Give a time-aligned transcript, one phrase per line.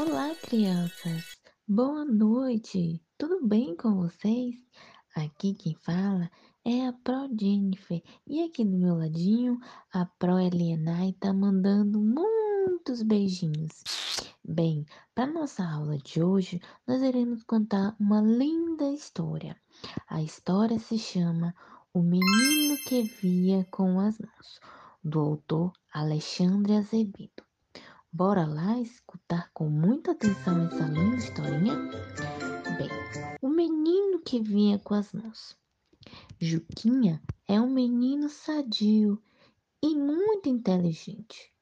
[0.00, 1.24] Olá, crianças!
[1.66, 3.02] Boa noite!
[3.18, 4.54] Tudo bem com vocês?
[5.16, 6.30] Aqui quem fala
[6.64, 9.58] é a Pro Jennifer e aqui do meu ladinho
[9.92, 13.82] a Pro Elienay tá mandando muitos beijinhos.
[14.44, 19.56] Bem, para nossa aula de hoje, nós iremos contar uma linda história.
[20.08, 21.52] A história se chama
[21.92, 24.60] O Menino que Via com as Mãos,
[25.02, 27.48] do autor Alexandre Azevedo.
[28.10, 31.76] Bora lá escutar com muita atenção essa linda historinha?
[32.76, 32.90] Bem,
[33.40, 35.56] o menino que vinha com as mãos.
[36.40, 39.22] Juquinha é um menino sadio
[39.82, 41.52] e muito inteligente.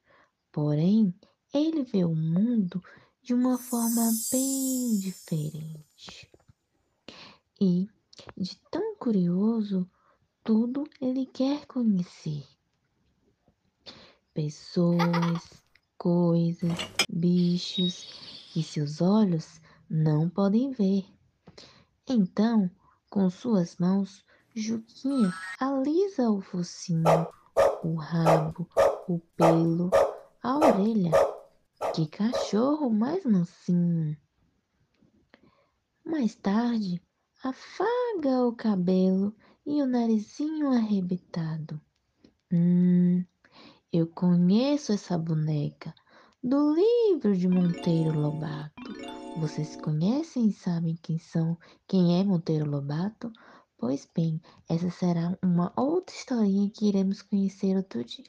[0.51, 1.13] Porém,
[1.53, 2.83] ele vê o mundo
[3.21, 6.31] de uma forma bem diferente.
[7.59, 7.89] E,
[8.35, 9.89] de tão curioso,
[10.43, 12.45] tudo ele quer conhecer.
[14.33, 15.63] Pessoas,
[16.07, 16.71] coisas,
[17.09, 18.05] bichos
[18.53, 21.05] que seus olhos não podem ver.
[22.07, 22.71] Então,
[23.09, 24.23] com suas mãos,
[24.55, 27.27] Juquinha alisa o focinho,
[27.83, 28.69] o rabo,
[29.05, 29.91] o pelo,
[30.41, 31.11] a orelha.
[31.93, 34.15] Que cachorro mais mansinho!
[36.05, 37.01] Mais tarde,
[37.43, 41.81] afaga o cabelo e o narizinho arrebitado.
[42.49, 43.25] Hum,
[43.91, 45.93] eu conheço essa boneca
[46.43, 48.93] do livro de Monteiro Lobato.
[49.37, 51.57] Vocês conhecem e sabem quem são,
[51.87, 53.31] quem é Monteiro Lobato?
[53.77, 58.25] Pois bem, essa será uma outra historinha que iremos conhecer outro dia.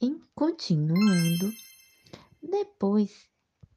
[0.00, 1.52] E continuando,
[2.40, 3.28] depois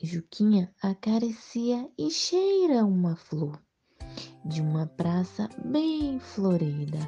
[0.01, 3.59] Juquinha acaricia e cheira uma flor
[4.45, 6.99] de uma praça bem florida.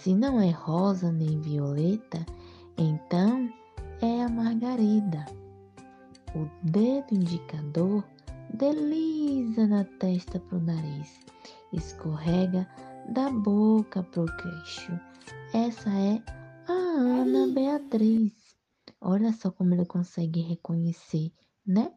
[0.00, 2.24] Se não é rosa nem violeta,
[2.80, 3.52] então
[4.00, 5.26] é a margarida.
[6.34, 8.02] O dedo indicador
[8.54, 11.20] desliza na testa pro nariz,
[11.74, 12.66] escorrega
[13.10, 14.98] da boca pro queixo.
[15.52, 16.22] Essa é
[16.66, 18.32] a Ana Beatriz.
[18.98, 21.30] Olha só como ele consegue reconhecer,
[21.66, 21.92] né?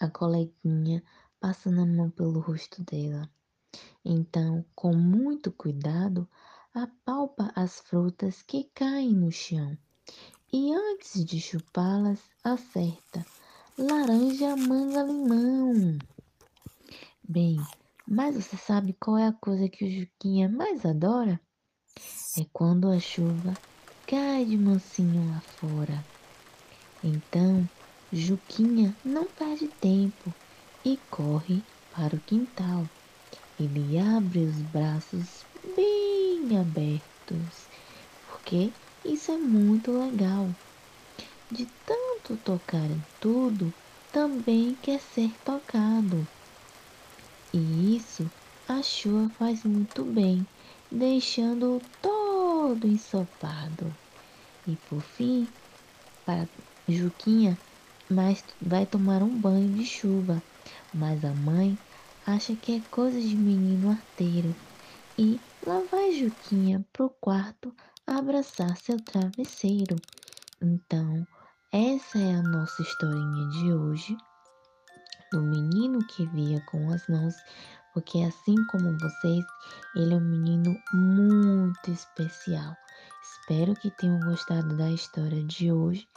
[0.00, 1.02] A coleguinha
[1.38, 3.28] passando a mão pelo rosto dela.
[4.02, 6.26] Então, com muito cuidado,
[6.84, 9.76] apalpa as frutas que caem no chão
[10.52, 13.24] e antes de chupá-las, acerta
[13.76, 15.98] laranja, manga, limão.
[17.22, 17.58] Bem,
[18.06, 21.38] mas você sabe qual é a coisa que o Juquinha mais adora?
[22.38, 23.54] É quando a chuva
[24.06, 26.02] cai de mansinho lá fora.
[27.04, 27.68] Então,
[28.10, 30.32] Juquinha não perde tempo
[30.84, 31.62] e corre
[31.94, 32.88] para o quintal.
[33.60, 35.44] Ele abre os braços
[35.76, 35.97] bem
[36.56, 37.66] abertos,
[38.30, 38.70] porque
[39.04, 40.48] isso é muito legal.
[41.50, 43.72] De tanto tocar em tudo,
[44.12, 46.26] também quer ser tocado.
[47.52, 48.30] E isso
[48.68, 50.46] a chuva faz muito bem,
[50.90, 53.92] deixando-o todo ensopado.
[54.66, 55.48] E por fim,
[56.24, 56.46] para
[56.86, 57.58] Juquinha,
[58.10, 60.42] mas vai tomar um banho de chuva.
[60.94, 61.78] Mas a mãe
[62.26, 64.54] acha que é coisa de menino arteiro
[65.18, 67.74] e lá vai Juquinha pro quarto
[68.06, 69.96] abraçar seu travesseiro.
[70.62, 71.26] Então,
[71.70, 74.16] essa é a nossa historinha de hoje
[75.30, 77.34] do menino que via com as mãos,
[77.92, 79.44] porque assim como vocês,
[79.94, 82.74] ele é um menino muito especial.
[83.22, 86.08] Espero que tenham gostado da história de hoje.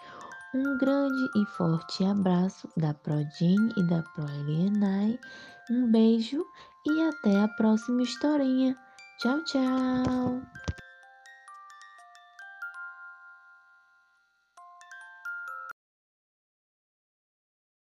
[0.56, 5.20] Um grande e forte abraço da Prodine e da Pro Elienay.
[5.70, 6.42] Um beijo
[6.88, 8.78] e até a próxima historinha.
[9.22, 10.42] Tchau, tchau!